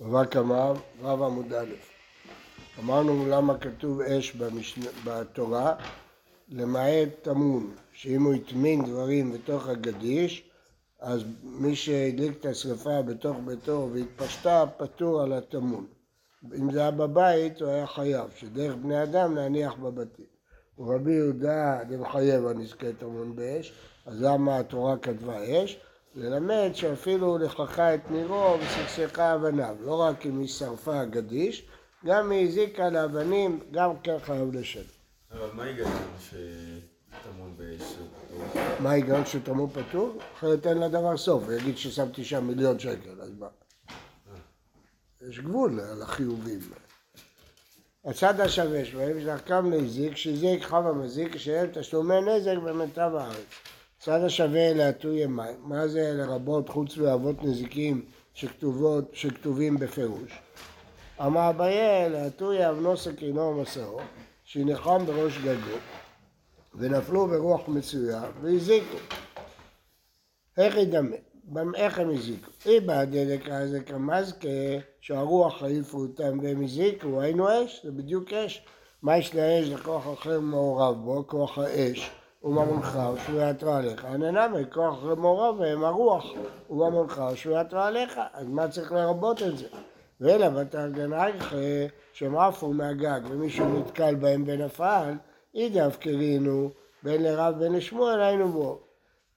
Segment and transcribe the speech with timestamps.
[0.00, 0.72] בבא קמא,
[1.02, 1.74] רב עמוד א'.
[2.78, 5.74] אמרנו למה כתוב אש במשנה, בתורה,
[6.48, 10.50] למעט טמון, שאם הוא הטמין דברים בתוך הגדיש,
[11.00, 15.86] אז מי שהדליק את השרפה בתוך ביתו והתפשטה, פטור על הטמון.
[16.58, 20.26] אם זה היה בבית, הוא היה חייב, שדרך בני אדם להניח בבתים.
[20.78, 23.72] ורבי יהודה דמחייב הנזקי טמון באש,
[24.06, 25.78] אז למה התורה כתבה אש?
[26.14, 31.66] ללמד שאפילו לכלכה את נירו וסכסכה אבניו, לא רק אם היא שרפה גדיש,
[32.04, 34.82] גם היא הזיקה לאבנים, גם כן חייב לשלם.
[35.30, 37.94] אבל מה ההיגיון שטמון באש?
[38.80, 40.18] מה ההיגיון שטמון פטור?
[40.36, 43.48] אחרת אין לדבר סוף, הוא יגיד ששמתי שם מיליון שקל, אז מה?
[45.28, 46.60] יש גבול לחיובים.
[48.04, 53.46] הצד השווה שבהם שדרכם להזיק, שהזיק חב המזיק, שאין תשלומי נזק במיטב הארץ.
[54.02, 58.04] צד השווה להטוי מים, מה זה לרבות חוץ מאבות נזיקים
[58.34, 60.40] שכתובות, שכתובים בפירוש?
[61.20, 64.00] אמר אביה להטוי אבנו סכינו ומסעו,
[64.44, 65.76] שנחם בראש גגו,
[66.74, 68.96] ונפלו ברוח מצויה והזיקו.
[70.58, 71.16] איך ידמה?
[71.74, 72.50] איך הם הזיקו?
[72.66, 74.48] אי בעדלק הזה כמזכה,
[75.00, 78.64] שהרוח העיפו אותם והם הזיקו, היינו אש, זה בדיוק אש.
[79.02, 82.10] מה יש לאש לכוח אחר מעורב בו, כוח האש.
[82.42, 84.04] וממונך ושהוא יתרה עליך.
[84.04, 86.24] הננמי כוח אחר מעורב בהם הרוח
[86.70, 88.20] וממונך ושהוא יתרה עליך.
[88.32, 89.66] אז מה צריך לרבות את זה?
[90.20, 91.54] ואלא בתרגנייך
[92.12, 95.12] שהם עפו מהגג ומישהו נתקל בהם ונפל,
[95.54, 96.70] אידא הפקרינו
[97.02, 98.78] בין לרב בין לשמואל היינו בו.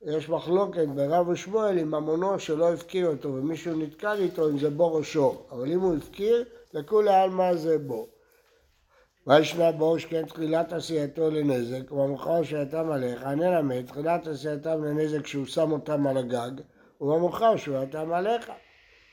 [0.01, 4.95] יש מחלוקת ברב ושמואל עם ממונו שלא הפקיר אותו ומישהו נתקל איתו אם זה בור
[4.97, 6.43] או שור, אבל אם הוא הפקיר,
[6.73, 8.07] לכולי עלמא זה בור.
[9.27, 15.71] וישמע בור שכן תחילת עשייתו לנזק, ובמאוחר שהייתם עליך, נלמד תחילת עשייתם לנזק שהוא שם
[15.71, 16.51] אותם על הגג,
[17.01, 18.51] ובמאוחר שהייתם עליך.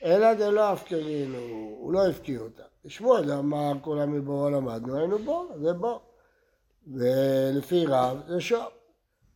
[0.04, 1.38] אלא דלא הפקרינו,
[1.78, 2.62] הוא לא הפקיר אותם.
[2.86, 6.00] שמואל אמר כולם מבורו למדנו, היינו בור, זה בור.
[6.86, 8.64] ולפי רב זה שור.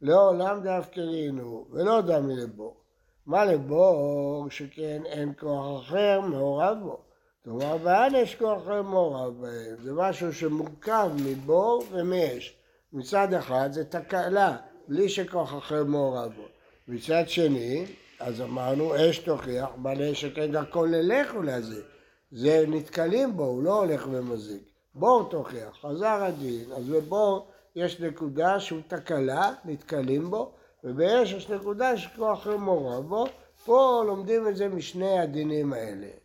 [0.02, 2.80] לעולם דאפקרינו, ולא דמי לבור.
[3.26, 7.13] מה לבור שכן אין כוח אחר מעורב בו.
[7.44, 9.76] כלומר, ואין יש כוח אחר מעורב בהם.
[9.82, 12.56] זה משהו שמורכב מבור ומאש.
[12.92, 14.56] מצד אחד זה תקלה,
[14.88, 16.42] בלי שכוח אחר מעורב בו.
[16.88, 17.86] מצד שני,
[18.20, 21.82] אז אמרנו, אש תוכיח, בעלי שכן דרכו ללך ולזה.
[22.30, 24.62] זה נתקלים בו, הוא לא הולך ומזיק.
[24.94, 30.52] בור תוכיח, חזר הדין, אז בבור יש נקודה שהוא תקלה, נתקלים בו,
[30.84, 33.26] ובאש יש נקודה שכוח אחר מעורב בו.
[33.64, 36.23] פה לומדים את זה משני הדינים האלה.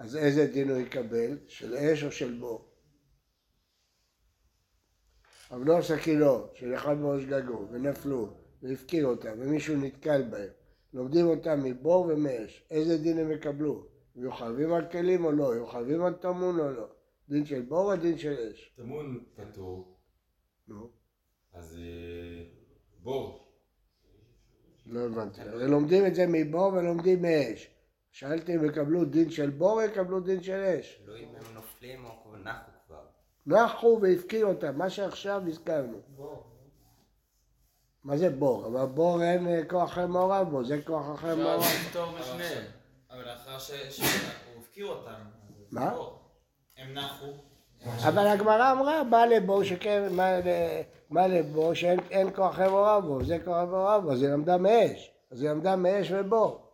[0.00, 1.38] אז איזה דין הוא יקבל?
[1.48, 2.68] של אש או של בור?
[5.52, 8.28] אבנור סכינו, של אחד מראש גגו, ונפלו,
[8.62, 10.48] והפקיר אותם, ומישהו נתקל בהם.
[10.92, 12.64] לומדים אותם מבור ומאש.
[12.70, 13.86] איזה דין הם יקבלו?
[14.16, 15.54] הם יוכבים על כלים או לא?
[15.54, 16.86] יוכבים על טמון או לא?
[17.28, 18.74] דין של בור או דין של אש?
[18.76, 19.98] טמון פטור,
[20.68, 20.90] נו,
[21.52, 22.44] אז אה,
[23.02, 23.52] בור.
[24.86, 25.40] לא הבנתי.
[25.54, 27.79] לומדים את זה מבור ולומדים מאש.
[28.12, 31.00] שאלתי אם יקבלו דין של בור או יקבלו דין של אש?
[31.04, 33.00] תלוי אם הם נופלים או נחו כבר.
[33.46, 35.98] נחו והפקיר אותם, מה שעכשיו הזכרנו.
[38.04, 38.66] מה זה בור?
[38.66, 41.60] אבל בור אין אה, כוח אחר מעורב בו, זה כוח אחר אפשר מעורב.
[41.60, 42.64] לפתור בשניהם.
[43.10, 44.06] אבל לאחר ש- שהוא
[44.60, 45.14] הפקיר אותם.
[45.70, 45.90] מה?
[45.94, 46.18] בור.
[46.78, 47.26] הם נחו.
[48.08, 50.08] אבל הגמרא אמרה, מה לבור שכן,
[51.10, 54.30] מה לבור שאין אין כוח אחר מעורב בו, זה כוח אחר מעורב בו, אז היא
[54.30, 55.10] למדה מאש.
[55.30, 56.69] אז היא למדה מאש ובור.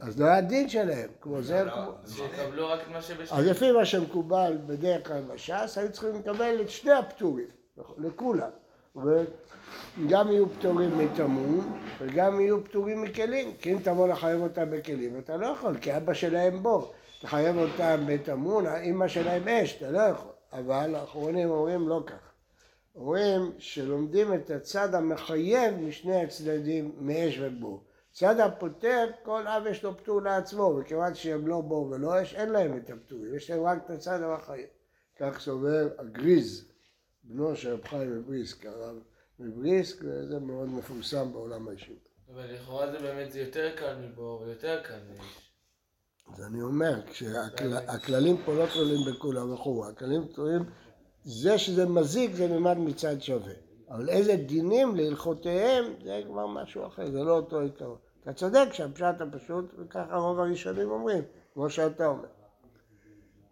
[0.00, 1.92] אז לא היה דין שלהם, כמו זה, כמו...
[2.08, 3.44] שיקבלו רק את מה שבשניהם.
[3.44, 7.46] אז לפי מה שמקובל בדרך כלל בש"ס, היו צריכים לקבל את שני הפטורים,
[7.98, 8.50] לכולם.
[8.96, 13.52] וגם יהיו פטורים מטמון, וגם יהיו פטורים מכלים.
[13.60, 16.92] כי אם תבוא לחייב אותם בכלים, אתה לא יכול, כי אבא שלהם בור.
[17.20, 20.30] תחייב אותם בטמון, אמא שלהם אש, אתה לא יכול.
[20.52, 22.32] אבל האחרונים אומרים לא כך.
[22.96, 27.82] אומרים שלומדים את הצד המחייב משני הצדדים מאש ובור.
[28.12, 32.48] צד הפוטר, כל אב יש לו פטור לעצמו, וכיוון שהם לא בור ולא אש, אין
[32.48, 34.66] להם את הפטורים, יש להם רק את הצד המחייב.
[35.18, 36.68] כך סובר הגריז,
[37.24, 38.96] בנו של רב חיים מבריסק, הרב
[39.38, 42.00] מבריסק, וזה מאוד מפורסם בעולם הישיבה.
[42.34, 45.52] אבל לכאורה זה באמת זה יותר קל מבור ויותר קל מאש.
[46.34, 50.62] אז אני אומר, כשהכללים פה לא תלויים בכולם וכו', הכללים תלויים,
[51.24, 53.71] זה שזה מזיק זה נלמד מצד שווה.
[53.92, 57.96] אבל איזה דינים להלכותיהם זה כבר משהו אחר, זה לא אותו עיקרון.
[58.22, 61.22] אתה צודק שהפשט הפשוט, וככה רוב הראשונים אומרים,
[61.54, 62.28] כמו שאתה אומר.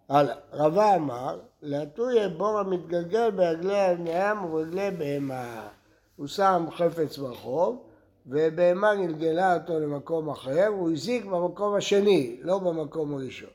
[0.09, 5.69] הלאה, רבה אמר, להטוי בור המתגלגל ברגלי הים וברגלי בהמה.
[6.17, 7.85] הוא שם חפץ ברחוב,
[8.27, 13.51] ובהמה גלגלה אותו למקום אחר, הוא הזיק במקום השני, לא במקום הראשון.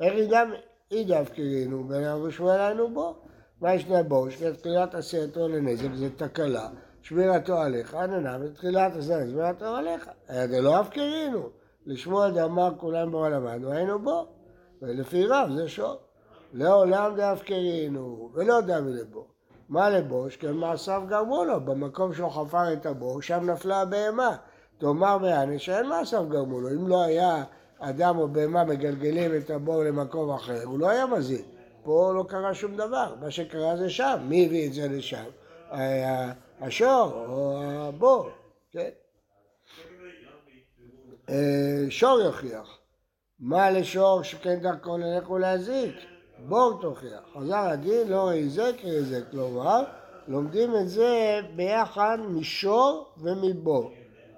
[0.00, 0.42] איך ידע
[0.90, 3.14] אידף קרינו, בין אבו שמואל היינו בו.
[3.62, 4.30] מה ישנה בו?
[4.30, 6.68] שתחילת עשייתו לנזק זה תקלה,
[7.02, 10.08] שמירתו עליך, עננה, ותחילת עשייתו שמירתו עליך.
[10.28, 11.48] זה לא אף קרינו.
[11.86, 14.26] לשמוע דאמר כולם בו למדנו, היינו בו.
[14.82, 15.96] ולפי רב זה שור.
[16.52, 19.26] לעולם דאף קרינו, ולא דמי לבו.
[19.68, 20.30] מה לבו?
[20.30, 24.36] שכן מעשיו גרמו לו, במקום שהוא חפר את הבור, שם נפלה הבהמה.
[24.78, 26.68] תאמר בעני שאין מעשיו גרמו לו.
[26.68, 27.44] אם לא היה
[27.78, 31.51] אדם או בהמה מגלגלים את הבור למקום אחר, הוא לא היה מזיק.
[31.84, 34.18] פה לא קרה שום דבר, מה שקרה זה שם.
[34.28, 35.24] מי הביא את זה לשם?
[36.60, 38.30] השור או הבור,
[38.70, 38.88] כן?
[41.28, 42.78] אה, שור יוכיח.
[43.40, 45.94] מה לשור שכן דרכו ללך ולהזיק?
[46.48, 47.20] בור תוכיח.
[47.34, 49.84] חזר הדין לא היזק היזק, כלומר,
[50.28, 53.92] לומדים את זה ביחד משור ומבור.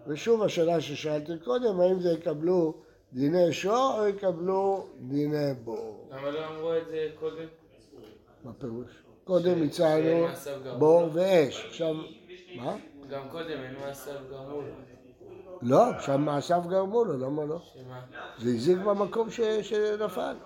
[0.06, 2.74] ושוב השאלה ששאלתי קודם, האם זה יקבלו
[3.14, 6.08] דיני שור או יקבלו דיני בור?
[6.10, 7.46] למה לא אמרו את זה קודם?
[8.44, 8.86] מה פירוש?
[9.24, 10.26] קודם הצענו
[10.78, 11.08] בור.
[11.12, 11.64] ואש.
[11.66, 11.94] עכשיו,
[12.56, 12.76] מה?
[13.10, 14.72] גם קודם אין מעשיו גרמו לו.
[15.62, 17.58] לא, עכשיו מעשיו גרמו לו, למה לא?
[17.72, 18.00] שמה?
[18.38, 19.30] זה הזיק במקום
[19.62, 20.36] שנפל.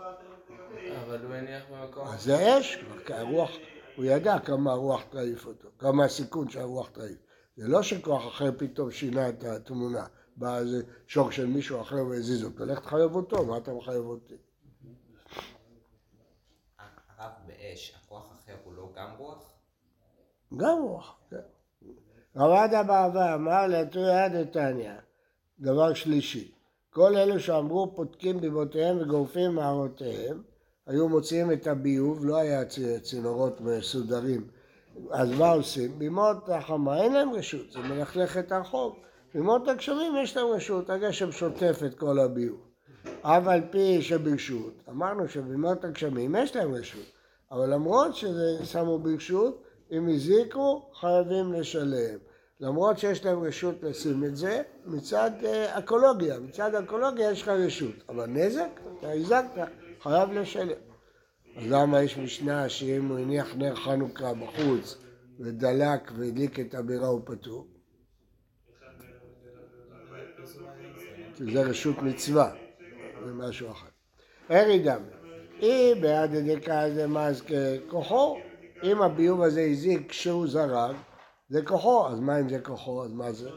[1.04, 2.06] אבל הוא הניח במקום.
[2.06, 3.50] אז זה אש, הרוח,
[3.96, 7.18] הוא ידע כמה הרוח תעיף אותו, כמה הסיכון שהרוח תעיף.
[7.56, 10.06] זה לא שכוח אחר פתאום שינה את התמונה,
[10.38, 14.34] בא איזה שור של מישהו אחר והזיז אותו, לך תחייב אותו, מה אתה מחייב אותי?
[17.18, 19.52] הרב באש, הכוח אחר הוא לא גם רוח?
[20.56, 21.36] גם רוח, כן.
[22.36, 24.92] רבדה בעבר אמר לתוי יד דתניא,
[25.60, 26.52] דבר שלישי,
[26.90, 30.42] כל אלו שאמרו פותקים ביבותיהם וגורפים מערותיהם,
[30.86, 32.60] היו מוציאים את הביוב, לא היה
[33.02, 34.48] צינורות מסודרים,
[35.10, 35.98] אז מה עושים?
[35.98, 38.98] בימות החמה אין להם רשות, זה מלכלך את הרחוב.
[39.34, 42.60] בימות הגשמים יש להם רשות, הגשם שוטף את כל הביוב.
[43.22, 47.06] אף על פי שברשות, אמרנו שבימות הגשמים יש להם רשות,
[47.50, 52.18] אבל למרות שזה שמו ברשות, אם הזיקו, חייבים לשלם.
[52.60, 57.94] למרות שיש להם רשות לשים את זה, מצד אה, אקולוגיה, מצד אקולוגיה יש לך רשות,
[58.08, 59.68] אבל נזק, אתה הזקת,
[60.02, 60.80] חייב לשלם.
[61.56, 64.96] אז למה יש משנה שאם הוא הניח נר חנוכה בחוץ
[65.40, 67.77] ודלק והדליק את הבירה הוא פטור?
[71.38, 72.50] כי זה רשות מצווה,
[73.24, 73.88] זה משהו אחר.
[74.50, 75.08] ארי דמי,
[75.60, 77.54] אם בעד הדקה זה מזכה
[77.88, 78.38] כוחו,
[78.82, 80.96] אם הביוב הזה הזיק כשהוא זרק,
[81.48, 83.50] זה כוחו, אז מה אם זה כוחו, אז מה זה?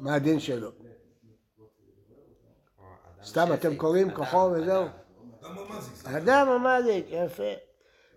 [0.00, 0.70] מה הדין שלו?
[3.24, 4.84] סתם אתם קוראים כוחו וזהו?
[6.04, 6.48] אדם.
[6.48, 7.52] המזיק, יפה.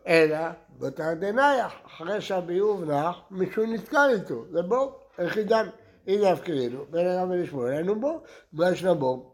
[0.08, 0.38] אלא
[0.80, 5.72] בתר דנייח, אחרי שהביוב נח, מישהו נתקל איתו, זה בור, איך ידענו?
[6.08, 8.22] הנה הפקרינו, בין הרב ולשמואל, היינו בור,
[8.54, 9.32] מה יש לבור?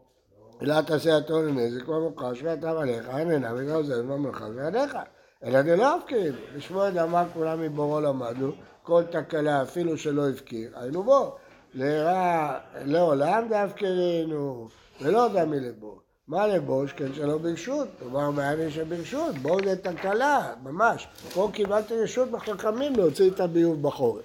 [0.62, 4.96] אלא תעשה התור לנזק במוקש ואתה עליך, אין עיניו וגם עוזר במלאכה ועליך.
[5.44, 8.52] אלא דלא הפקרינו, לשמואל אמר כולם מבורו למדנו,
[8.82, 11.36] כל תקלה אפילו שלא הפקיר, היינו בור.
[11.74, 14.68] לרע, לעולם דאפקרינו,
[15.00, 15.98] ולא דמי לבור.
[16.28, 16.86] מה לבור?
[16.86, 21.08] שכן שלא ברשות, כלומר מעניין שברשות, בור זה תקלה, ממש.
[21.34, 24.24] פה קיבלתי רשות בחכמים להוציא את הביוב בחורף.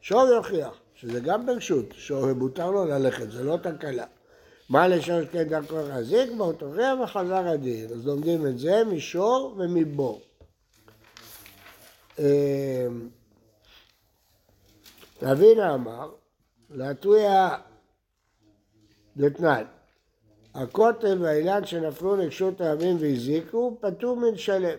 [0.00, 4.06] שור יוכיח, שזה גם ברשות, שור מותר לו ללכת, זה לא תקלה.
[4.68, 7.84] מה לשור שכן דרכו להחזיק בו, תוכיח וחזר הדין.
[7.84, 10.20] אז לומדים את זה משור ומבור.
[12.18, 12.86] אה,
[15.22, 16.10] רבינה אמר,
[16.70, 17.56] להטויה
[19.16, 19.64] דתנן,
[20.54, 24.78] הכותל והאילן שנפלו לרשות הרבים והזיקו, פטור מן שלם.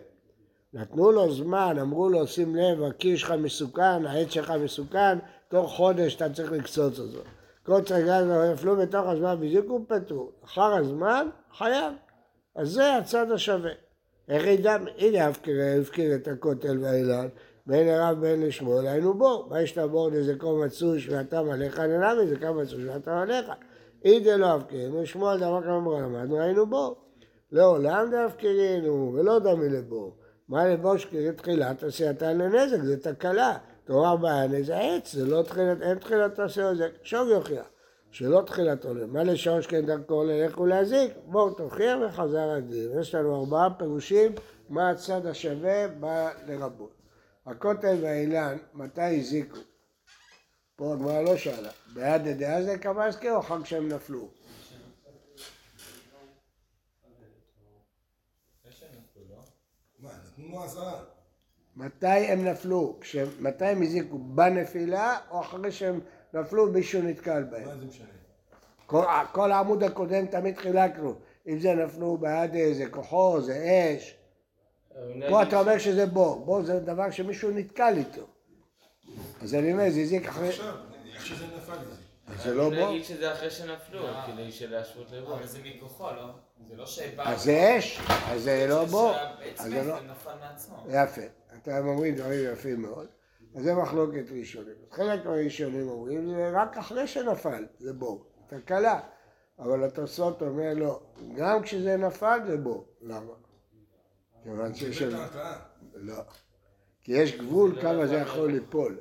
[0.73, 5.17] נתנו לו זמן, אמרו לו, שים לב, הקיר שלך מסוכן, העץ שלך מסוכן,
[5.49, 7.19] תוך חודש אתה צריך לקצוץ אותו.
[7.65, 10.31] קוץ הגז נפלו בתוך הזמן והזיקו, פטור.
[10.45, 11.27] אחר הזמן,
[11.57, 11.93] חייב.
[12.55, 13.71] אז זה הצד השווה.
[14.27, 17.27] איך ידע, הנה הפקיר, הפקיר את הכותל והאילן,
[17.65, 19.13] בין הרב בין לשמואל, היינו.
[19.49, 23.45] מה יש לבור נזקו מצוי שביעתם עליך, ננע מזקה מצוי שביעתם עליך.
[24.05, 26.95] אידה לא הפקירנו, שמואל דבר כמה אמרו למדנו, היינו בור.
[27.51, 30.17] לעולם דאפקרינו, ולא דמי לבור.
[30.49, 33.57] מה לבור שקרי תחילת עשייתן לנזק, זה תקלה.
[33.89, 37.65] תורה בענה זה עץ, זה לא תחילת, אין תחילת עשייה, זה שור יוכיח.
[38.11, 38.89] שלא תחילתו.
[39.07, 41.11] מה לשור שכן דרכו ללך ולהזיק?
[41.25, 42.99] בואו תוכיח וחזר הדין.
[42.99, 44.31] יש לנו ארבעה פירושים
[44.69, 46.93] מה הצד השווה בא לרבות.
[47.45, 49.57] הכותל והאילן, מתי הזיקו?
[50.75, 51.71] פה הגמרא לא שאלה.
[51.93, 54.27] בעד דעה זה קבסקי או חג שהם נפלו?
[59.99, 61.18] מה, נתנו לו עשרה.
[61.79, 62.99] מתי הם נפלו?
[63.39, 64.17] מתי הם הזיקו?
[64.17, 65.99] בנפילה או אחרי שהם
[66.33, 67.65] נפלו מישהו נתקל בהם.
[67.67, 68.07] מה זה משנה?
[68.85, 71.15] כל, כל העמוד הקודם תמיד חילקנו,
[71.47, 74.15] אם זה נפלו בעד איזה כוחו, זה אש.
[75.29, 78.27] פה אתה אומר שזה בור, בור זה דבר שמישהו נתקל איתו.
[79.41, 80.49] אז אני אומר, זה הזיק אחרי...
[80.49, 80.75] עכשיו,
[81.13, 81.73] איך שזה נפל.
[82.27, 82.89] אז זה לא בור?
[82.89, 85.35] נגיד שזה אחרי שנפלו, כדי שלהשוות לבור.
[85.35, 86.29] אבל זה מכוחו, לא?
[86.69, 87.23] זה לא שבא...
[87.23, 87.99] אז זה אש,
[88.31, 89.13] אז זה לא בור.
[89.57, 89.95] אז זה לא...
[90.89, 91.38] יפה.
[91.63, 93.07] אתם אומרים דברים יפים מאוד.
[93.55, 94.75] אז זה מחלוקת ראשונים.
[94.91, 98.25] חלק מהראשונים אומרים זה רק אחרי שנפל, זה בור.
[98.47, 98.99] תקלה.
[99.59, 101.01] אבל התוספות אומר לא,
[101.35, 102.85] גם כשזה נפל זה בור.
[103.01, 103.33] למה?
[104.43, 105.01] כיוון שיש...
[105.93, 106.21] לא.
[107.01, 108.99] כי יש גבול כמה זה יכול ליפול.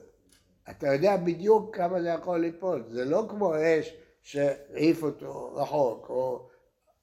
[0.70, 2.84] אתה יודע בדיוק כמה זה יכול ליפול.
[2.88, 6.48] זה לא כמו אש שהעיף אותו רחוק, או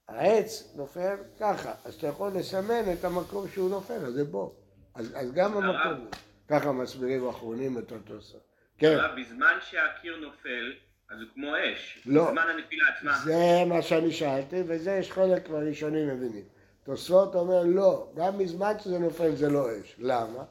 [0.07, 1.73] העץ נופל ככה.
[1.85, 4.55] אז אתה יכול לסמן את המקום שהוא נופל, אז זה בור.
[4.95, 6.07] אז, אז גם המקום,
[6.47, 8.41] ככה מסבירים האחרונים את אותו סוף.
[8.77, 10.73] כן, בזמן שהקיר נופל,
[11.09, 12.03] אז הוא כמו אש.
[12.05, 12.25] לא.
[12.25, 13.17] בזמן הנפילה עצמה.
[13.23, 16.43] זה מה שאני שאלתי, וזה יש חלק מהראשונים מבינים.
[16.83, 19.95] תוספות אומר לא, גם בזמן שזה נופל זה לא אש.
[19.99, 20.43] למה?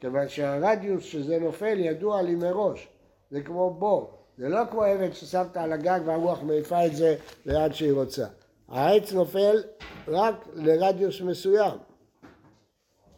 [0.00, 2.88] כיוון שהרדיוס שזה נופל ידוע לי מראש.
[3.30, 4.18] זה כמו בור.
[4.38, 8.26] זה לא כמו אבן ששמת על הגג והרוח מעיפה את זה לאן שהיא רוצה.
[8.68, 9.62] העץ נופל
[10.08, 11.78] רק לרדיוס מסוים.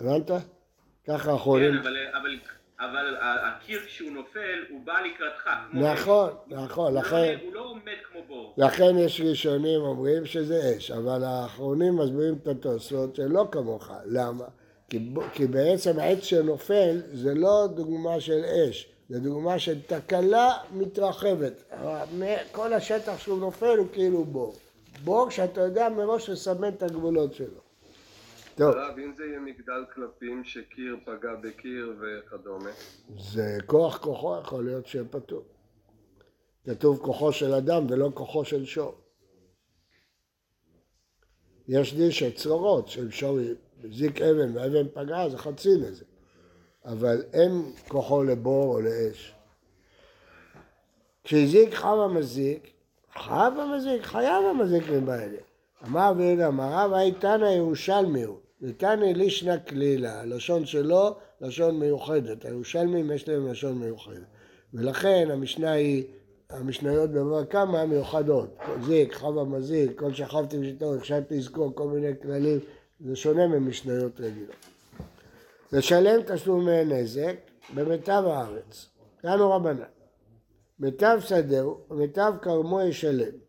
[0.01, 0.31] הבנת?
[1.09, 1.73] ככה האחרונים.
[1.73, 2.39] כן, אבל, אבל,
[2.79, 5.51] אבל הקיר כשהוא נופל, הוא בא לקראתך.
[5.73, 6.31] נכון.
[6.49, 7.37] נכון, הוא לא- לכן...
[7.45, 7.83] הוא לא עומד
[8.13, 8.55] כמו בור.
[8.57, 13.91] לכן יש ראשונים אומרים שזה אש, אבל האחרונים מסבירים את התוספות שלא כמוך.
[14.07, 14.45] למה?
[14.91, 21.73] כי, כי בעצם העץ שנופל זה לא דוגמה של אש, זה דוגמה של תקלה מתרחבת.
[22.53, 24.55] כל השטח שהוא נופל הוא כאילו בור.
[25.05, 27.64] בור שאתה יודע מראש לסמן את הגבולות שלו.
[28.57, 32.71] טוב, הרב, אם זה יהיה מגדל קלפים שקיר פגע בקיר וכדומה,
[33.19, 35.43] זה כוח כוחו יכול להיות שיהיה פטור.
[36.67, 38.95] כתוב כוחו של אדם ולא כוחו של שור.
[41.69, 43.39] יש דין של צרורות, של שור
[43.91, 46.05] זיק אבן והאבן פגעה, זה חצי לזה.
[46.85, 49.35] אבל אין כוחו לבור או לאש.
[51.25, 52.71] כשהזיק חב המזיק,
[53.15, 55.39] חב המזיק, חייב המזיק מבעלה.
[55.87, 58.39] אמר ויהודה אמרה, והייתנא ירושלמי הוא.
[58.61, 62.45] ניתנא לישנא כלילה, הלשון שלו, לשון מיוחדת.
[62.45, 64.27] הירושלמים יש להם לשון מיוחדת.
[64.75, 66.05] ולכן המשנה היא,
[66.51, 68.57] המשניות בבבא קמא מיוחדות.
[68.83, 72.59] זיק, חב המזיק, כל שכבתי בשתו, הכשלתי לזכור כל מיני כללים,
[73.01, 74.57] זה שונה ממשניות רגילות.
[75.73, 77.37] לשלם תשלומי נזק
[77.75, 78.87] במיטב הארץ.
[79.23, 79.85] כאנו רבנן.
[80.79, 83.44] מיטב שדהו ומיטב כרמו ישלם.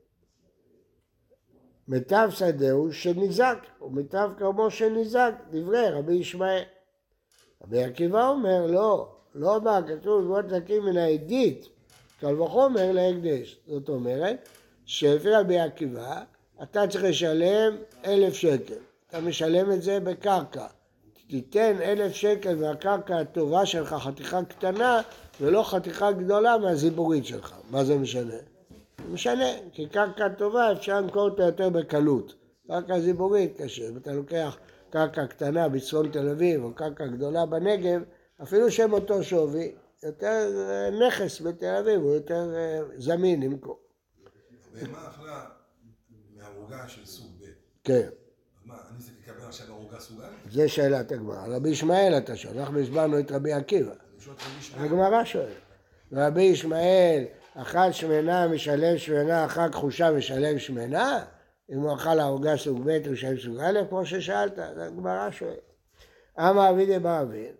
[1.88, 6.64] מיטב שדהו שניזק, ומיטב כרמו שניזק, דברי רבי ישמעאל.
[7.64, 11.68] רבי עקיבא אומר, לא, לא בא, כתוב לבנות נקים מן העדית,
[12.20, 13.60] קל וחומר להקדש.
[13.68, 14.50] זאת אומרת,
[14.86, 16.22] שלפי רבי עקיבא,
[16.64, 17.76] אתה צריך לשלם
[18.06, 18.74] אלף שקל.
[19.10, 20.68] אתה משלם את זה בקרקע.
[21.28, 25.02] תיתן אלף שקל מהקרקע הטובה שלך, חתיכה קטנה,
[25.42, 27.56] ולא חתיכה גדולה מהזיבורית שלך.
[27.70, 28.55] מה זה משנה?
[29.12, 32.36] משנה, כי קרקע טובה אפשר למכור אותה יותר בקלות.
[32.68, 33.90] קרקע זיבורית קשה.
[33.90, 34.58] אם אתה לוקח
[34.90, 38.02] קרקע קטנה בצפון תל אביב, או קרקע גדולה בנגב,
[38.44, 43.80] אפילו שהם אותו שווי, יותר אה, נכס בתל אביב, הוא יותר אה, זמין למכור.
[44.74, 45.46] בהמה אכלה
[46.36, 47.46] מערוגה של סוג ב'.
[47.84, 48.10] כן.
[48.66, 50.50] מה, אני צריך לקבל עכשיו ערוגה סוג א'?
[50.52, 51.48] זה שאלת הגמרא.
[51.48, 53.94] רבי ישמעאל אתה שואל, אנחנו הסברנו את רבי עקיבא.
[54.74, 55.56] הגמרא שואלת.
[56.12, 61.24] רבי ישמעאל אכל שמנה משלם שמנה, אכל כחושה משלם שמנה?
[61.70, 65.60] אם הוא אכל ערוגה סוג ב' הוא משלם סוג א', כמו ששאלת, אז הגמרא שואלת.
[66.40, 67.52] אמר אבידי בר אבין,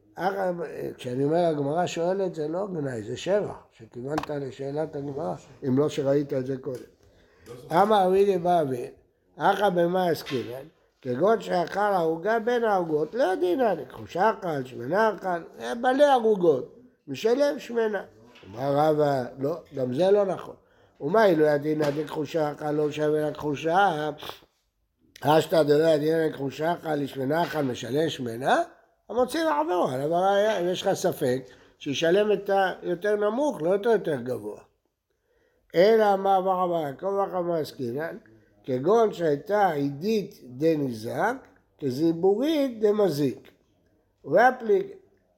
[0.98, 5.36] כשאני אומר הגמרא שואלת זה לא גנאי, זה שבח, שכיוונת לשאלת הגמרא,
[5.68, 6.80] אם לא שראית את זה קודם.
[7.72, 8.92] אמר אבידי בר אבין,
[9.38, 10.66] אחא במה עסקינן,
[11.02, 15.28] כגון שאכל ערוגה בין הערוגות, לא דינן, כחושה אכל, שמנה אכל,
[15.60, 16.76] היה מלא ערוגות,
[17.08, 18.04] משלם שמנה.
[18.50, 20.56] אמר רבא, לא, גם זה לא נכון.
[21.02, 24.10] ומה אילו ידינא דכחושה אכל לא שווה לכחושה?
[25.22, 28.62] אשתא דלא דכחושה אכל לשמנה אכל משלם שמנה?
[29.10, 31.44] המוציא על הראיה, אם יש לך ספק,
[31.80, 32.50] שישלם את
[32.82, 34.62] היותר נמוך, לא את היותר גבוה.
[35.76, 38.18] אלא אמר ברבא יעקב וחמא עסקינן,
[38.64, 41.36] כגון שהייתה עידית דניזק,
[41.80, 43.52] כזיבורית דמזיק.
[44.26, 44.86] והפליג,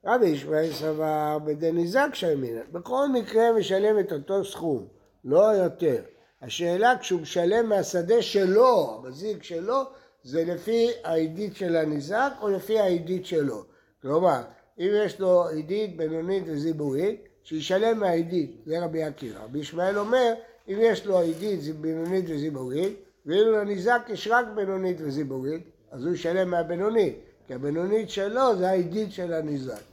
[0.08, 2.60] רבי ישמעאל סבר בדניזק שהאמינן.
[2.72, 4.86] בכל מקרה משלם את אותו סכום,
[5.24, 6.02] לא יותר.
[6.42, 9.82] השאלה כשהוא משלם מהשדה שלו, המזיק שלו,
[10.24, 13.64] זה לפי העידית של הניזק או לפי העידית שלו.
[14.02, 14.40] כלומר,
[14.78, 19.44] אם יש לו עידית, בינונית וזיבורית, שישלם מהעידית, זה רבי עקיבא.
[19.44, 20.34] רבי ישמעאל אומר,
[20.68, 22.92] אם יש לו עידית בינונית וזיבורית,
[23.26, 29.12] ואילו לניזק יש רק בינונית וזיבורית, אז הוא ישלם מהבינונית, כי הבינונית שלו זה העידית
[29.12, 29.87] של הניזק.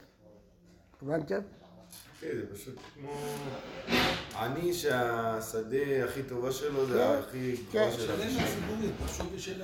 [1.02, 1.38] הבנתם?
[2.20, 3.12] כן, זה פשוט כמו...
[4.38, 7.78] עני שהשדה הכי טובה שלו זה הכי כן.
[7.78, 8.42] גבוה של שלם הראשון.
[8.42, 9.62] מהציבורית, פשוט של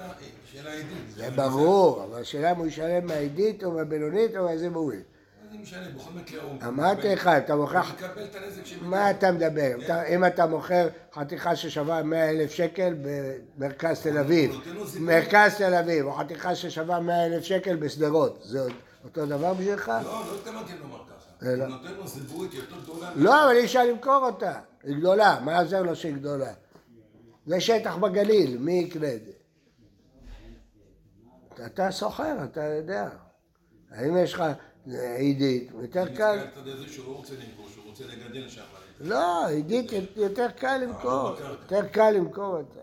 [0.67, 0.87] העדית.
[1.17, 5.01] זה ברור, אבל השאלה אם הוא ישלם מהעידית או מהבינונית או מהזיבורית.
[5.01, 6.53] מה זה משנה, בכל מקרה הוא...
[6.69, 7.91] אמרתי לך, אתה מוכרח...
[7.91, 8.89] הוא מקבל את הנזק שמגיע.
[8.89, 9.71] מה אתה מדבר?
[9.85, 12.95] אתה- אם אתה מוכר חתיכה ששווה 100 אלף שקל
[13.59, 15.01] במרכז תל אביב, הוא זיכוי.
[15.07, 18.67] מרכז תל אביב, או חתיכה ששווה 100 אלף שקל בשדרות, זה
[19.05, 19.89] אותו דבר בשבילך?
[19.89, 21.12] לא, לא התכוונתי לומר ככה.
[21.47, 23.13] אלא- הוא נותן לו זיבורית יותר גדולה.
[23.17, 26.53] לא, אבל אי אפשר למכור אותה, היא גדולה, מה עוזר לו שהיא גדולה?
[27.47, 29.33] זה שטח בגליל, מי יקנה את זה?
[31.67, 33.09] אתה- סוחר, אתה יודע.
[33.91, 34.43] האם יש לך
[35.17, 38.63] עידית, יותר אני קל, על הצד הזה שהוא לא רוצה למכור, שהוא רוצה לגדל שם.
[39.01, 41.75] לא, עידית יותר קל למכור, לא מכרתי.
[41.75, 42.81] יותר קל למכור אותה.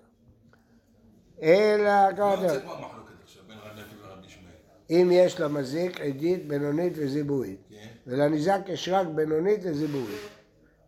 [1.42, 4.54] אלא, לא כמה רוצה פה המחלוקת עכשיו בין רבי עקיבא לרבי ישמעאל.
[4.90, 7.88] אם יש למזיק עדית, בינונית וזיבורית, כן.
[8.08, 10.22] ולניזק יש רק בינונית וזיבורית.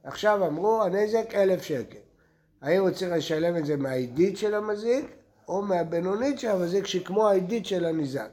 [0.04, 1.98] עכשיו אמרו, הנזק אלף שקל.
[2.62, 5.06] האם הוא צריך לשלם את זה מהעדית של המזיק,
[5.48, 8.30] או מהבינונית של המזיק, שכמו העדית של הניזק?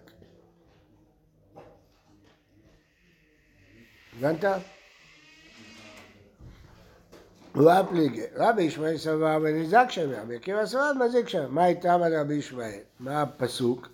[4.19, 4.45] הבנת?
[7.57, 11.49] רב פליגי, רבי ישמעאל סבר בניזק שווה, רבי עקיבא סבר מזיק שווה.
[11.49, 12.81] מה איתם על רבי ישמעאל?
[13.01, 13.89] מה הפסוק?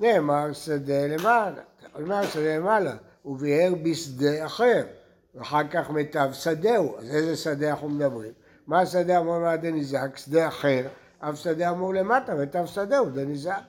[0.00, 1.62] נאמר שדה למעלה,
[1.98, 2.92] נאמר שדה למעלה,
[3.24, 4.82] וביער בשדה אחר,
[5.34, 8.32] ואחר כך מיטב שדהו, אז איזה שדה אנחנו מדברים?
[8.66, 10.16] מה השדה אמור מה דניזק?
[10.16, 10.86] שדה אחר,
[11.18, 13.60] אף שדה אמור למטה, מיטב שדהו, דניזק.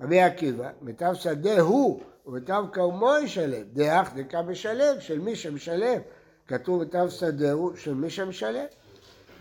[0.00, 6.00] רבי עקיבא, מיטב שדה הוא, ומיטב כרמו ישלם, דאח דקה משלם, של מי שמשלם.
[6.48, 8.64] כתוב מיטב שדהו של מי שמשלם.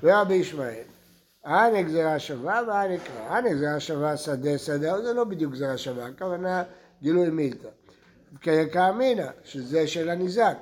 [0.04, 0.84] ורבי ישמעאל,
[1.44, 3.38] הנה גזירה שווה והנה קרא.
[3.38, 6.64] הנה גזירה שווה שדה שדה, זה לא בדיוק גזירה שווה, הכוונה
[7.02, 7.70] גילוי מילתא.
[8.42, 10.58] כיקא אמינא, שזה של הניזק.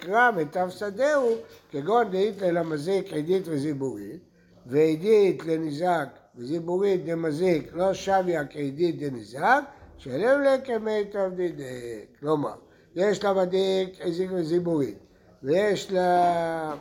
[0.00, 1.34] קרא מיטב שדהו,
[1.70, 4.20] כגון דאית למזיק עדית וזיבורית,
[4.66, 9.60] ועדית לניזק וזיבורית דמזיק לא שוויה כעדית דניזק,
[9.98, 11.64] שלם לה כמיטב דידק.
[12.20, 12.54] כלומר,
[12.94, 14.98] יש למדיק עזיק וזיבורית,
[15.42, 16.74] ויש לה...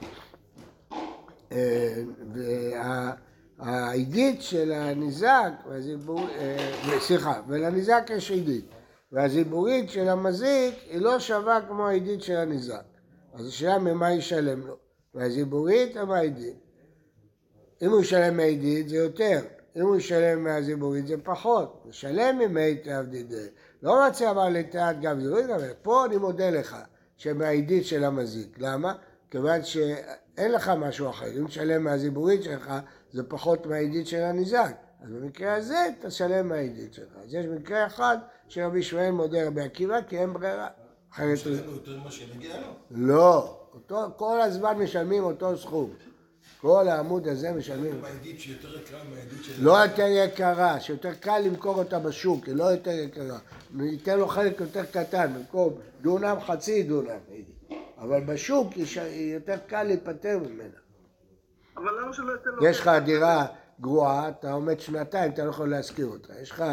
[3.61, 8.65] אה, העדית של הניזק, והזיבור- אה, סליחה, ולניזק יש עדית,
[9.11, 12.83] והזיבורית של המזיק היא לא שווה כמו העדית של הניזק.
[13.33, 14.77] אז השאלה ממה ישלם לו,
[15.13, 16.55] והזיבורית או מהעדית?
[17.81, 19.39] אם הוא ישלם מהעדית זה יותר,
[19.75, 23.47] אם הוא ישלם מהזיבורית זה פחות, ישלם ממי תעבדידי.
[23.83, 26.77] לא רוצה אבל לתעת גם זיבורית, אבל פה אני מודה לך
[27.17, 28.55] שמהעדית של המזיק.
[28.57, 28.93] למה?
[29.33, 32.73] כיוון שאין לך משהו אחר, אם תשלם מהזיבורית שלך
[33.11, 34.75] זה פחות מהעדית של הניזק.
[35.03, 37.11] אז במקרה הזה תשלם מהעדית שלך.
[37.23, 38.17] אז יש מקרה אחד
[38.47, 40.67] שרבי ישמעאל מודה רבי עקיבא כי אין ברירה.
[41.13, 41.33] אחרת.
[41.33, 42.67] משלם לו יותר ממה שמגיע לו.
[42.91, 45.89] לא, אותו, כל הזמן משלמים אותו סכום.
[46.61, 48.01] כל העמוד הזה משלמים.
[48.01, 49.63] מהעדית שיותר יקרה מהעדית של...
[49.63, 53.37] לא יותר יקרה, שיותר קל למכור אותה בשוק, היא לא יותר יקרה.
[53.73, 57.19] ניתן לו חלק יותר קטן, במקום דונם, חצי דונם.
[58.03, 60.77] אבל בשוק היא ש- היא יותר קל להיפטר ממנה.
[61.77, 62.65] אבל למה שלא ייתן לו...
[62.67, 63.45] יש לך דירה
[63.81, 66.39] גרועה, אתה עומד שנתיים, אתה לא יכול להשכיר אותה.
[66.39, 66.63] יש לך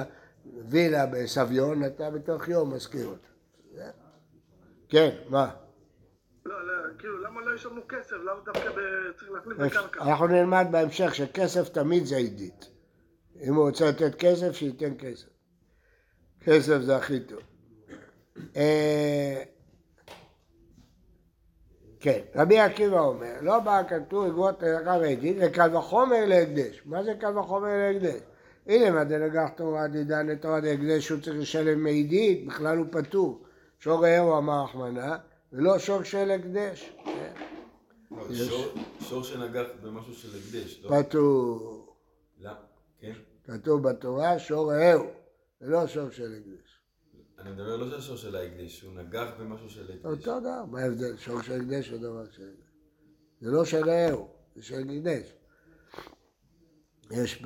[0.69, 3.29] וילה בסביון, אתה בתוך יום משכיר אותה.
[4.89, 5.51] כן, מה?
[6.47, 8.13] לא, לא, כאילו, למה לא יש לנו כסף?
[8.13, 8.71] למה דווקא
[9.19, 10.03] צריך להחליף בקרקע?
[10.03, 12.71] אנחנו נלמד בהמשך שכסף תמיד זה עידית.
[13.43, 15.27] אם הוא רוצה לתת כסף, שייתן כסף.
[16.41, 17.41] כסף זה הכי טוב.
[22.01, 26.83] כן, רבי עקיבא אומר, לא בא כתוב אגרות ללקח ועדית, וקל וחומר להקדש.
[26.85, 28.21] מה זה קל וחומר להקדש?
[28.67, 33.43] הנה מה דנגח תורה דידן לתורה להקדש שהוא צריך לשלם מעידית, בכלל הוא פטור.
[33.79, 35.17] שור רעהו אמר רחמנא,
[35.53, 36.97] ולא שור של הקדש.
[38.11, 38.35] לא.
[39.01, 41.03] שור- שנגח במשהו של הקדש, לא?
[41.03, 41.87] פטור.
[42.41, 42.55] למה?
[43.01, 43.13] כן?
[43.45, 45.07] כתוב בתורה שור רעהו,
[45.61, 46.80] ולא שור של הקדש.
[47.41, 50.05] אני מדבר לא של השור של ההקדש, הוא נגח במשהו של הקדש.
[50.05, 51.17] אותו דבר, מה ההבדל?
[51.17, 52.71] שור של הקדש או דבר של הקדש?
[53.41, 55.35] זה לא של רעהו, זה של הקדש.
[57.11, 57.43] יש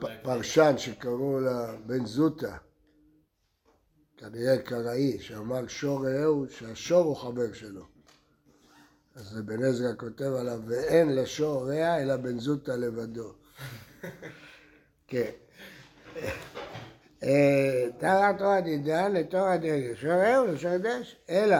[0.00, 2.56] פ- פרשן שקראו לה בן זוטה,
[4.16, 7.86] כנראה קראי, שאמר שור רעהו, שהשור הוא חבר שלו.
[9.14, 13.32] אז בן עזרא כותב עליו, ואין לשור רע אלא בן זוטה לבדו.
[15.08, 15.30] כן.
[17.24, 19.56] אה, תחת תורה דידן לתורה
[20.04, 21.56] רעהו לשור דש, אלא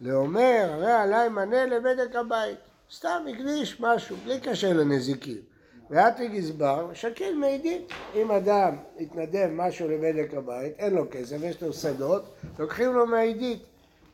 [0.00, 2.58] לאומר, הרי עלי מנה לבדק הבית.
[2.92, 5.40] סתם הקדיש משהו, בלי קשר לנזיקים.
[5.90, 7.92] ואתי גזבר, שקיל מעידית.
[8.14, 12.24] אם אדם התנדב משהו לבדק הבית, אין לו כסף, יש לו שדות,
[12.58, 13.62] לוקחים לו מעידית.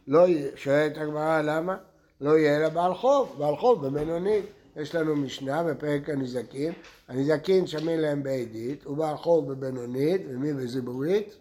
[0.09, 0.27] לא
[0.57, 1.77] שואלת הגמרא למה?
[2.21, 4.45] לא יהיה אלא בעל חוב, בעל חוב במלונית.
[4.77, 6.73] יש לנו משנה בפרק הנזקים,
[7.09, 11.37] הנזקים שמים להם בעדית, ובעל חוב בבינונית, ומי בזיבורית?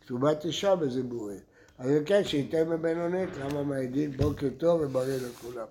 [0.00, 1.42] כתובת אישה בזיבורית.
[1.78, 4.16] אז כן, שייתן בבינונית, למה מעדית?
[4.16, 5.66] בוקר טוב ובריא לכולם.